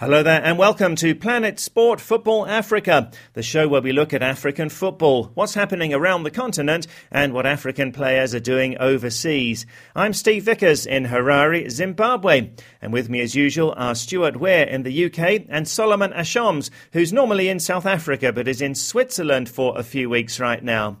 [0.00, 4.22] Hello there, and welcome to Planet Sport Football Africa, the show where we look at
[4.22, 9.66] African football, what's happening around the continent, and what African players are doing overseas.
[9.96, 14.84] I'm Steve Vickers in Harare, Zimbabwe, and with me as usual are Stuart Weir in
[14.84, 19.76] the UK and Solomon Ashoms, who's normally in South Africa but is in Switzerland for
[19.76, 20.98] a few weeks right now.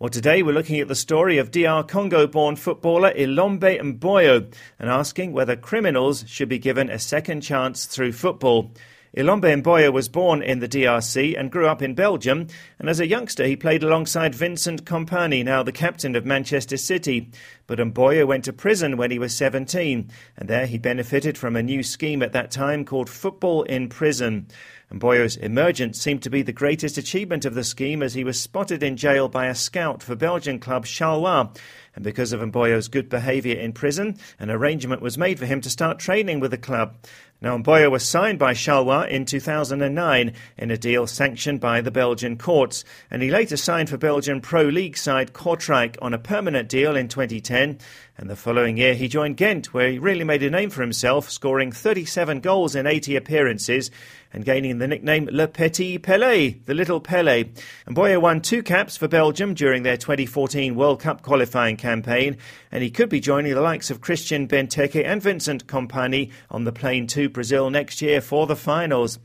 [0.00, 4.90] Well, today we're looking at the story of DR Congo born footballer Ilombe Mboyo and
[4.90, 8.72] asking whether criminals should be given a second chance through football.
[9.16, 12.48] Ilombe Mboyo was born in the DRC and grew up in Belgium,
[12.80, 17.30] and as a youngster he played alongside Vincent Kompany, now the captain of Manchester City.
[17.68, 21.62] But Mboyo went to prison when he was 17, and there he benefited from a
[21.62, 24.48] new scheme at that time called Football in Prison.
[24.94, 28.80] Mboyo's emergence seemed to be the greatest achievement of the scheme as he was spotted
[28.80, 31.50] in jail by a scout for Belgian club Charleroi.
[31.96, 35.70] And because of Mboyo's good behaviour in prison, an arrangement was made for him to
[35.70, 36.94] start training with the club.
[37.40, 42.38] Now, Mboyo was signed by Charleroi in 2009 in a deal sanctioned by the Belgian
[42.38, 46.96] courts, and he later signed for Belgian Pro League side Kortrijk on a permanent deal
[46.96, 47.78] in 2010.
[48.16, 51.28] And the following year, he joined Ghent, where he really made a name for himself,
[51.28, 53.90] scoring 37 goals in 80 appearances
[54.32, 57.44] and gaining the nickname Le Petit Pelé, the Little Pele.
[57.86, 62.36] And Mboyo won two caps for Belgium during their 2014 World Cup qualifying campaign,
[62.70, 66.72] and he could be joining the likes of Christian Benteke and Vincent Kompany on the
[66.72, 69.18] plane to Brazil next year for the finals.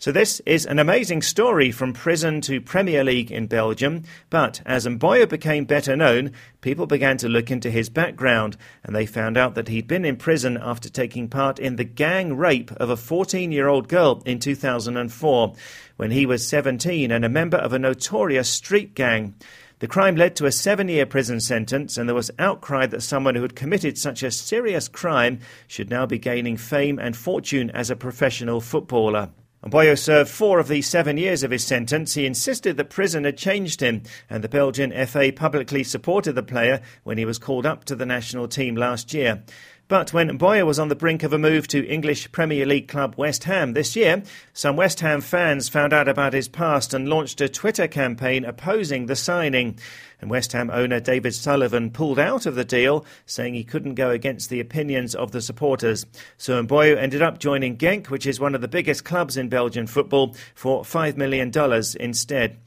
[0.00, 4.04] So this is an amazing story from prison to Premier League in Belgium.
[4.30, 9.06] But as Mboyo became better known, people began to look into his background, and they
[9.06, 12.90] found out that he'd been in prison after taking part in the gang rape of
[12.90, 15.54] a 14-year-old girl in 2004,
[15.96, 19.34] when he was 17 and a member of a notorious street gang.
[19.80, 23.34] The crime led to a seven year prison sentence, and there was outcry that someone
[23.34, 27.90] who had committed such a serious crime should now be gaining fame and fortune as
[27.90, 29.30] a professional footballer.
[29.64, 32.14] Mboyo served four of the seven years of his sentence.
[32.14, 36.80] He insisted that prison had changed him, and the Belgian FA publicly supported the player
[37.02, 39.42] when he was called up to the national team last year.
[39.88, 43.14] But when Mboyo was on the brink of a move to English Premier League club
[43.16, 44.22] West Ham this year,
[44.52, 49.06] some West Ham fans found out about his past and launched a Twitter campaign opposing
[49.06, 49.78] the signing.
[50.20, 54.10] And West Ham owner David Sullivan pulled out of the deal, saying he couldn't go
[54.10, 56.04] against the opinions of the supporters.
[56.36, 59.86] So Mboyo ended up joining Genk, which is one of the biggest clubs in Belgian
[59.86, 61.50] football, for $5 million
[61.98, 62.58] instead.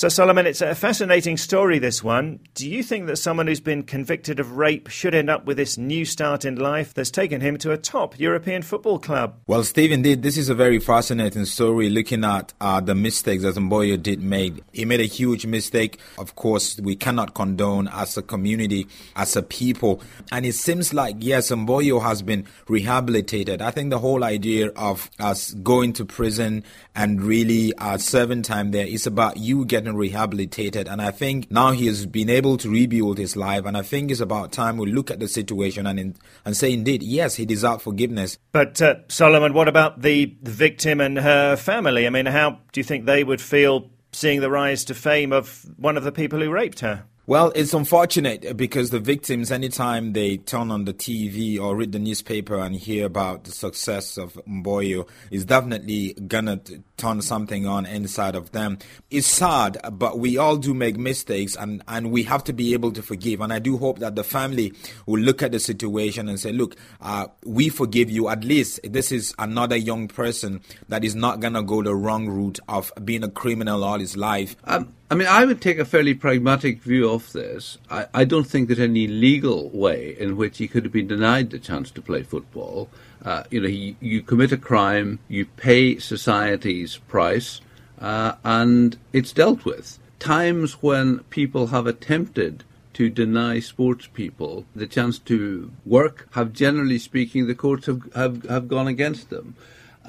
[0.00, 2.40] So, Solomon, it's a fascinating story, this one.
[2.54, 5.76] Do you think that someone who's been convicted of rape should end up with this
[5.76, 9.38] new start in life that's taken him to a top European football club?
[9.46, 13.56] Well, Steve, indeed, this is a very fascinating story looking at uh, the mistakes that
[13.56, 14.64] Mboyo did make.
[14.72, 15.98] He made a huge mistake.
[16.16, 18.86] Of course, we cannot condone as a community,
[19.16, 20.00] as a people.
[20.32, 23.60] And it seems like, yes, Mboyo has been rehabilitated.
[23.60, 28.70] I think the whole idea of us going to prison and really uh, serving time
[28.70, 30.88] there is about you getting rehabilitated.
[30.88, 33.64] And I think now he has been able to rebuild his life.
[33.66, 36.72] And I think it's about time we look at the situation and in, and say,
[36.72, 38.38] indeed, yes, he deserves forgiveness.
[38.52, 42.06] But uh, Solomon, what about the victim and her family?
[42.06, 45.64] I mean, how do you think they would feel seeing the rise to fame of
[45.76, 47.04] one of the people who raped her?
[47.30, 52.00] Well, it's unfortunate because the victims, anytime they turn on the TV or read the
[52.00, 56.60] newspaper and hear about the success of Mboyo, is definitely gonna
[56.96, 58.78] turn something on inside of them.
[59.12, 62.90] It's sad, but we all do make mistakes and, and we have to be able
[62.90, 63.40] to forgive.
[63.40, 64.72] And I do hope that the family
[65.06, 68.28] will look at the situation and say, look, uh, we forgive you.
[68.28, 72.58] At least this is another young person that is not gonna go the wrong route
[72.68, 74.56] of being a criminal all his life.
[74.64, 77.78] Um, I mean, I would take a fairly pragmatic view of this.
[77.90, 81.50] I, I, don't think that any legal way in which he could have been denied
[81.50, 82.88] the chance to play football.
[83.24, 87.60] Uh, you know, he, you commit a crime, you pay society's price,
[88.00, 89.98] uh, and it's dealt with.
[90.20, 97.00] Times when people have attempted to deny sports people the chance to work have, generally
[97.00, 99.56] speaking, the courts have, have, have gone against them.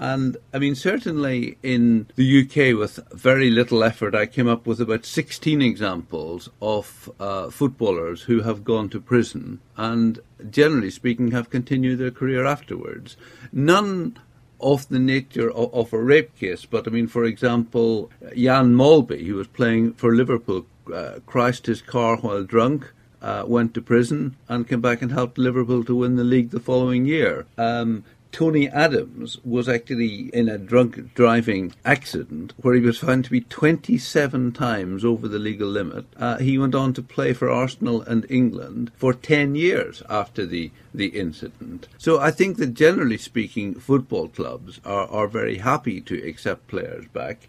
[0.01, 4.81] And I mean, certainly in the UK, with very little effort, I came up with
[4.81, 10.19] about 16 examples of uh, footballers who have gone to prison and,
[10.49, 13.15] generally speaking, have continued their career afterwards.
[13.53, 14.17] None
[14.59, 19.27] of the nature of, of, a rape case, but I mean, for example, Jan Molby,
[19.27, 22.91] who was playing for Liverpool, uh, crashed his car while drunk.
[23.21, 26.59] Uh, went to prison and came back and helped Liverpool to win the league the
[26.59, 27.45] following year.
[27.55, 33.31] Um, Tony Adams was actually in a drunk driving accident where he was found to
[33.31, 36.05] be 27 times over the legal limit.
[36.17, 40.71] Uh, he went on to play for Arsenal and England for 10 years after the,
[40.93, 41.87] the incident.
[41.97, 47.07] So I think that generally speaking, football clubs are, are very happy to accept players
[47.07, 47.47] back.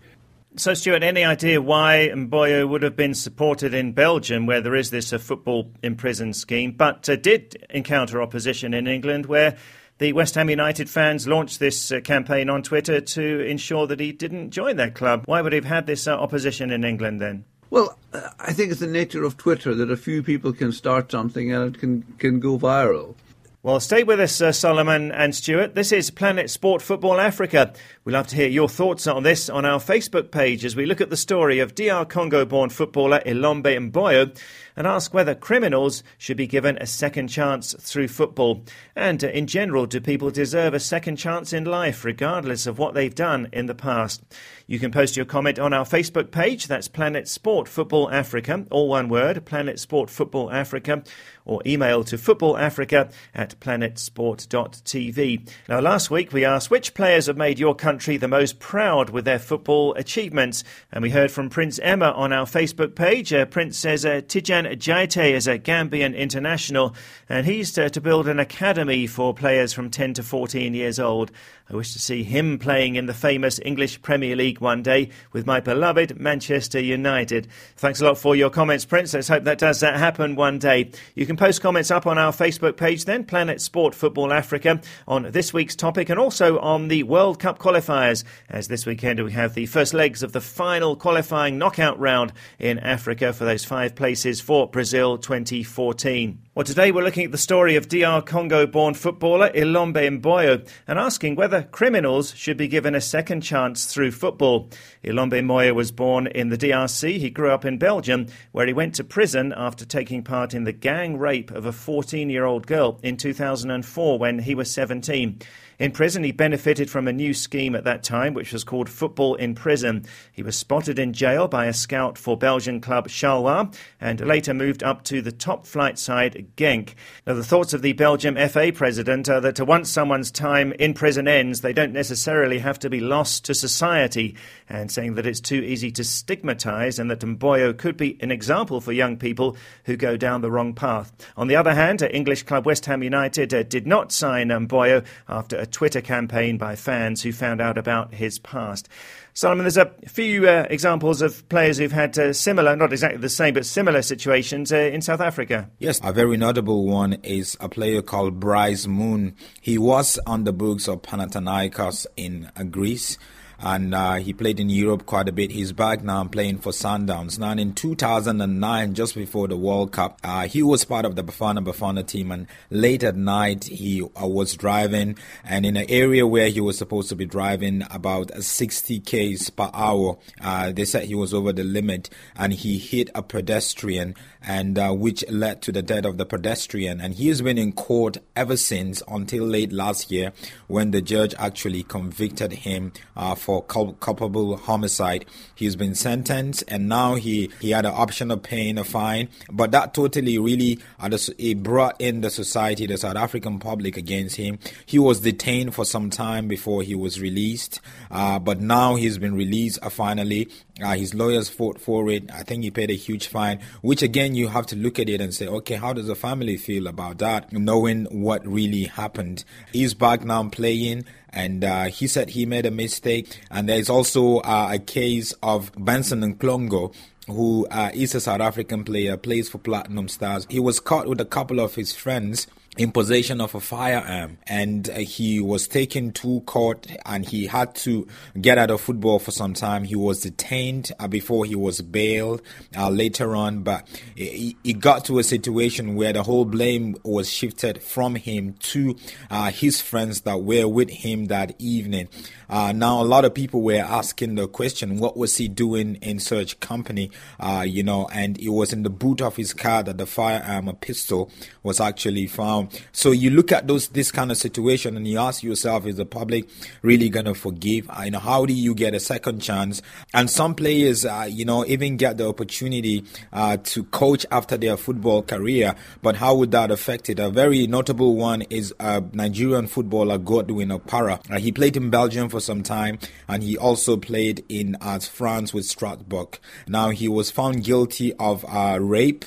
[0.55, 4.91] So, Stuart, any idea why Mboyo would have been supported in Belgium, where there is
[4.91, 9.57] this uh, football in prison scheme, but uh, did encounter opposition in England, where
[10.03, 14.11] the West Ham United fans launched this uh, campaign on Twitter to ensure that he
[14.11, 15.23] didn't join their club?
[15.27, 17.45] Why would he have had this uh, opposition in England then?
[17.71, 21.13] Well, uh, I think it's the nature of Twitter that a few people can start
[21.13, 23.15] something and it can, can go viral.
[23.63, 25.77] Well, stay with us, uh, Solomon and Stuart.
[25.77, 27.73] This is Planet Sport Football Africa.
[28.05, 31.01] We'd love to hear your thoughts on this on our Facebook page as we look
[31.01, 34.37] at the story of DR Congo born footballer Ilombe Mboyo
[34.77, 38.65] and ask whether criminals should be given a second chance through football.
[38.97, 42.95] And uh, in general, do people deserve a second chance in life, regardless of what
[42.95, 44.23] they've done in the past?
[44.67, 46.67] You can post your comment on our Facebook page.
[46.67, 51.03] That's Planet Sport Football Africa, all one word, Planet Sport Football Africa,
[51.45, 55.51] or email to footballafrica at planetsport.tv.
[55.69, 59.25] Now, last week we asked which players have made your country the most proud with
[59.25, 63.33] their football achievements, and we heard from Prince Emma on our Facebook page.
[63.33, 66.95] Uh, Prince says uh, Tijan Jaiteh is a Gambian international,
[67.29, 71.31] and he's to, to build an academy for players from 10 to 14 years old.
[71.73, 75.47] I wish to see him playing in the famous English Premier League one day with
[75.47, 77.49] my beloved Manchester United.
[77.77, 79.15] Thanks a lot for your comments, Prince.
[79.15, 80.91] Let's hope that does that happen one day.
[81.15, 85.31] You can post comments up on our Facebook page then, Planet Sport Football Africa, on
[85.31, 88.23] this week's topic and also on the World Cup qualifiers.
[88.51, 92.79] As this weekend we have the first legs of the final qualifying knockout round in
[92.81, 96.39] Africa for those five places for Brazil 2014.
[96.55, 100.99] Well, today we're looking at the story of DR Congo born footballer Ilombe Mboyo and
[100.99, 104.69] asking whether criminals should be given a second chance through football.
[105.03, 107.17] Ilombe Mboyo was born in the DRC.
[107.17, 110.73] He grew up in Belgium, where he went to prison after taking part in the
[110.73, 115.41] gang rape of a 14 year old girl in 2004 when he was 17.
[115.83, 119.35] In prison, he benefited from a new scheme at that time, which was called Football
[119.35, 120.05] in Prison.
[120.31, 124.85] He was spotted in jail by a scout for Belgian club Charleroi and later moved
[124.85, 126.95] up to the top flight side Genk.
[127.27, 131.27] Now, the thoughts of the Belgium FA president are that once someone's time in prison
[131.27, 134.37] ends, they don't necessarily have to be lost to society,
[134.69, 138.81] and saying that it's too easy to stigmatise and that Mboyo could be an example
[138.81, 139.57] for young people
[139.87, 141.13] who go down the wrong path.
[141.37, 145.59] On the other hand, English club West Ham United uh, did not sign Mboyo after
[145.59, 148.89] a Twitter campaign by fans who found out about his past.
[149.35, 153.29] Simon, there's a few uh, examples of players who've had uh, similar, not exactly the
[153.29, 155.71] same, but similar situations uh, in South Africa.
[155.79, 159.35] Yes, a very notable one is a player called Bryce Moon.
[159.61, 163.17] He was on the books of Panathinaikos in Greece
[163.63, 165.53] and uh, he played in Europe quite a bit.
[165.53, 167.39] He's back now playing for Sundowns.
[167.39, 171.65] Now, in 2009, just before the World Cup, uh, he was part of the Bafana
[171.65, 176.49] Bafana team, and late at night he uh, was driving, and in an area where
[176.49, 181.15] he was supposed to be driving about 60 k's per hour, uh, they said he
[181.15, 185.83] was over the limit, and he hit a pedestrian, and uh, which led to the
[185.83, 187.01] death of the pedestrian.
[187.01, 190.33] And he has been in court ever since until late last year,
[190.67, 195.27] when the judge actually convicted him uh, for for culpable homicide.
[195.55, 199.29] He's been sentenced, and now he he had an option of paying a fine.
[199.51, 204.37] But that totally really uh, it brought in the society, the South African public against
[204.37, 204.59] him.
[204.87, 209.35] He was detained for some time before he was released, uh, but now he's been
[209.35, 210.49] released uh, finally.
[210.83, 212.31] Uh, his lawyers fought for it.
[212.33, 215.21] I think he paid a huge fine, which again you have to look at it
[215.21, 219.45] and say, okay, how does the family feel about that, knowing what really happened?
[219.73, 223.41] He's back now playing and uh, he said he made a mistake.
[223.51, 226.95] And there is also uh, a case of Benson Mhlongo,
[227.27, 230.47] who uh, is a South African player, plays for Platinum Stars.
[230.51, 232.47] He was caught with a couple of his friends
[232.79, 237.75] in possession of a firearm and uh, he was taken to court and he had
[237.75, 238.07] to
[238.41, 239.85] get out of football for some time.
[239.85, 242.41] He was detained uh, before he was bailed
[242.75, 243.87] uh, later on but
[244.17, 248.97] it, got to a situation where the whole blame was shifted from him to
[249.31, 252.09] uh, his friends that were with him that evening.
[252.49, 256.19] Uh, now a lot of people were asking the question what was he doing in
[256.19, 257.11] such company?
[257.39, 260.69] Uh, you know and it was in the boot of his car that the firearm
[260.69, 261.31] a pistol
[261.63, 265.19] was actually found know, so you look at those this kind of situation and you
[265.19, 266.49] ask yourself, is the public
[266.83, 267.89] really going to forgive?
[267.91, 269.83] Uh, you know, how do you get a second chance?
[270.15, 274.77] And some players, uh, you know, even get the opportunity uh, to coach after their
[274.77, 275.75] football career.
[276.03, 277.19] But how would that affect it?
[277.19, 281.21] A very notable one is a Nigerian footballer Godwin Okpara.
[281.31, 285.53] Uh, he played in Belgium for some time, and he also played in uh, France
[285.53, 286.39] with Strasbourg.
[286.67, 289.25] Now he was found guilty of uh, rape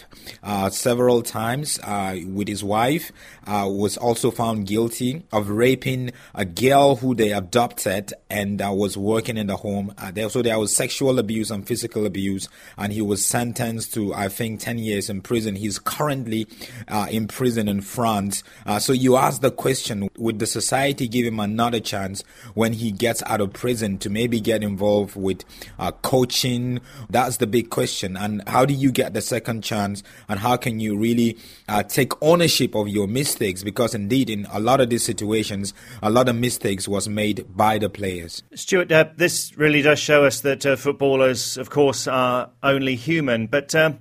[0.69, 1.79] several times
[2.27, 3.11] with his wife.
[3.47, 9.47] Was also found guilty of raping a girl who they adopted and was working in
[9.47, 9.93] the home.
[10.13, 14.29] there, so there was sexual abuse and physical abuse, and he was sentenced to I
[14.29, 15.55] think 10 years in prison.
[15.55, 16.47] He's currently
[16.87, 18.43] uh, in prison in France.
[18.65, 22.91] Uh, so you ask the question would the society give him another chance when he
[22.91, 25.43] gets out of prison to maybe get involved with
[25.79, 26.81] uh, coaching?
[27.09, 28.17] That's the big question.
[28.17, 30.03] And how do you get the second chance?
[30.29, 33.63] And how can you really uh, take ownership of your mistakes?
[33.63, 37.79] Because indeed, in a lot of these situations, a lot of mistakes was made by
[37.79, 38.43] the players.
[38.53, 43.47] Stuart, uh, this really does show us that uh, footballers, of course, are only human.
[43.47, 43.99] But um,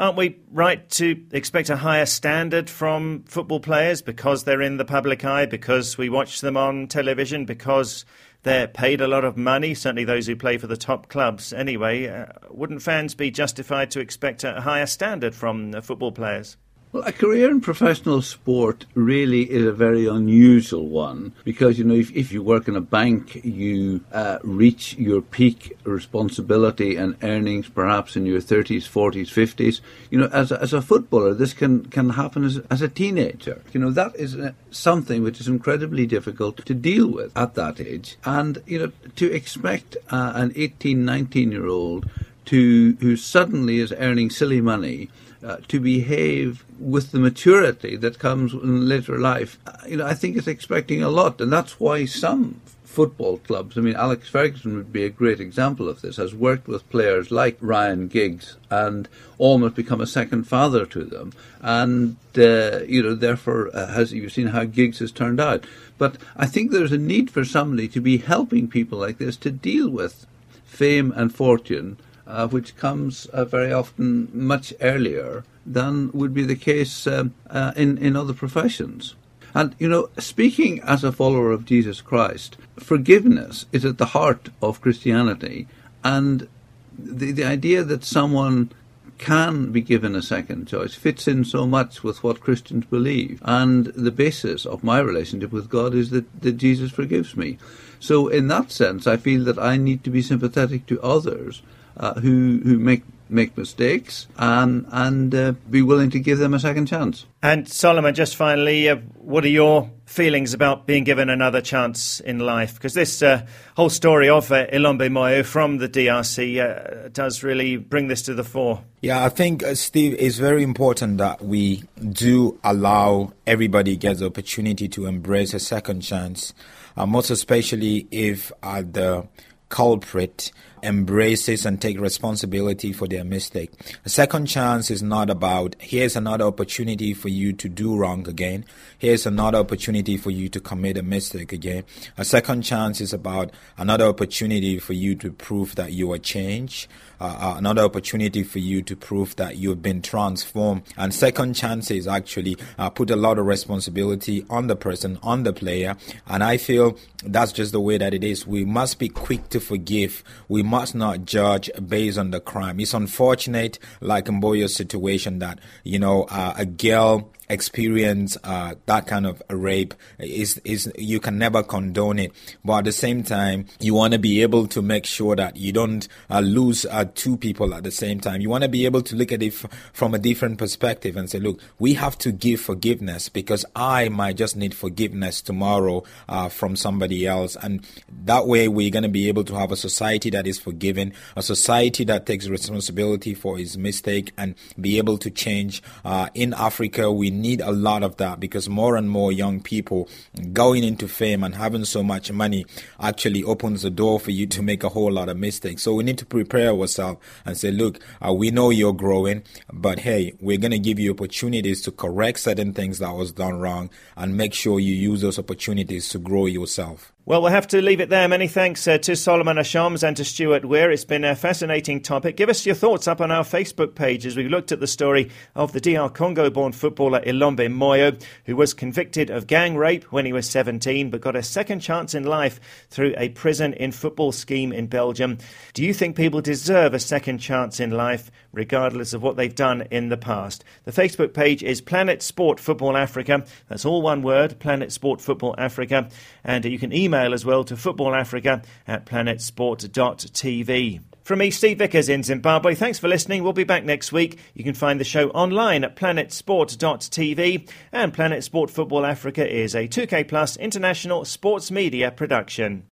[0.00, 4.84] Aren't we right to expect a higher standard from football players because they're in the
[4.86, 8.06] public eye, because we watch them on television, because
[8.42, 12.06] they're paid a lot of money, certainly those who play for the top clubs anyway?
[12.06, 16.56] Uh, wouldn't fans be justified to expect a higher standard from the football players?
[16.92, 21.94] Well, a career in professional sport really is a very unusual one because, you know,
[21.94, 27.68] if, if you work in a bank, you uh, reach your peak responsibility and earnings
[27.68, 29.80] perhaps in your 30s, 40s, 50s.
[30.10, 33.62] You know, as a, as a footballer, this can, can happen as, as a teenager.
[33.72, 37.80] You know, that is uh, something which is incredibly difficult to deal with at that
[37.80, 38.16] age.
[38.24, 42.10] And, you know, to expect uh, an 18, 19 year old
[42.50, 45.08] to who suddenly is earning silly money
[45.44, 50.14] uh, to behave with the maturity that comes in later life, uh, you know, I
[50.14, 53.78] think it's expecting a lot, and that's why some football clubs.
[53.78, 56.16] I mean, Alex Ferguson would be a great example of this.
[56.16, 61.32] Has worked with players like Ryan Giggs and almost become a second father to them,
[61.60, 65.64] and uh, you know, therefore, uh, has you've seen how Giggs has turned out.
[65.98, 69.52] But I think there's a need for somebody to be helping people like this to
[69.52, 70.26] deal with
[70.64, 71.96] fame and fortune
[72.30, 77.72] uh, which comes uh, very often much earlier than would be the case um, uh,
[77.76, 79.14] in, in other professions.
[79.54, 84.48] And, you know, speaking as a follower of Jesus Christ, forgiveness is at the heart
[84.62, 85.66] of Christianity.
[86.04, 86.48] And
[86.96, 88.70] the, the idea that someone
[89.18, 93.42] can be given a second choice fits in so much with what Christians believe.
[93.44, 97.58] And the basis of my relationship with God is that, that Jesus forgives me.
[97.98, 101.60] So, in that sense, I feel that I need to be sympathetic to others
[101.96, 106.60] uh, who who make make mistakes and and uh, be willing to give them a
[106.60, 107.26] second chance.
[107.42, 112.40] And Solomon, just finally, uh, what are your feelings about being given another chance in
[112.40, 112.74] life?
[112.74, 117.76] Because this uh, whole story of uh, Ilombe Mboyo from the DRC uh, does really
[117.76, 118.82] bring this to the fore.
[119.00, 124.26] Yeah, I think uh, Steve, it's very important that we do allow everybody gets the
[124.26, 126.52] opportunity to embrace a second chance,
[126.96, 129.26] uh, most especially if at the
[129.70, 133.70] culprit embraces and take responsibility for their mistake.
[134.04, 138.64] A second chance is not about here's another opportunity for you to do wrong again.
[138.98, 141.84] Here's another opportunity for you to commit a mistake again.
[142.18, 146.88] A second chance is about another opportunity for you to prove that you are changed.
[147.20, 150.82] Uh, uh, another opportunity for you to prove that you've been transformed.
[150.96, 155.52] And second chances actually uh, put a lot of responsibility on the person, on the
[155.52, 155.96] player.
[156.26, 158.46] And I feel that's just the way that it is.
[158.46, 160.24] We must be quick to forgive.
[160.48, 162.80] We must not judge based on the crime.
[162.80, 169.06] It's unfortunate, like in Mboyo's situation, that, you know, uh, a girl experience uh, that
[169.06, 172.32] kind of rape is is you can never condone it.
[172.64, 175.72] But at the same time you want to be able to make sure that you
[175.72, 178.40] don't uh, lose uh, two people at the same time.
[178.40, 181.28] You want to be able to look at it f- from a different perspective and
[181.28, 186.48] say look we have to give forgiveness because i might just need forgiveness tomorrow uh,
[186.48, 187.56] from somebody else.
[187.56, 187.86] And
[188.24, 191.42] that way we're going to be able to have a society that is forgiving a
[191.42, 197.10] society that takes responsibility for its mistake and be able to change uh, in africa.
[197.10, 200.08] We need a lot of that because more and more young people
[200.52, 202.66] going into fame and having so much money
[203.00, 205.82] actually opens the door for you to make a whole lot of mistakes.
[205.82, 209.42] So we need to prepare ourselves and say, look, uh, we know you're growing,
[209.72, 213.58] but hey, we're going to give you opportunities to correct certain things that was done
[213.58, 217.12] wrong and make sure you use those opportunities to grow yourself.
[217.26, 218.26] Well, we'll have to leave it there.
[218.26, 220.90] Many thanks uh, to Solomon Ashoms and to Stuart Weir.
[220.90, 222.34] It's been a fascinating topic.
[222.34, 225.30] Give us your thoughts up on our Facebook page as we looked at the story
[225.54, 230.24] of the DR Congo born footballer Ilombe Mboyo, who was convicted of gang rape when
[230.24, 232.58] he was 17 but got a second chance in life
[232.88, 235.36] through a prison in football scheme in Belgium.
[235.74, 239.82] Do you think people deserve a second chance in life, regardless of what they've done
[239.90, 240.64] in the past?
[240.84, 243.44] The Facebook page is Planet Sport Football Africa.
[243.68, 246.08] That's all one word, Planet Sport Football Africa.
[246.42, 251.00] And you can email email as well to footballafrica at planetsport.tv.
[251.24, 253.42] From me, Steve Vickers in Zimbabwe, thanks for listening.
[253.42, 254.38] We'll be back next week.
[254.54, 257.68] You can find the show online at planetsport.tv.
[257.92, 262.84] And Planet Sport Football Africa is a 2K Plus international sports media production.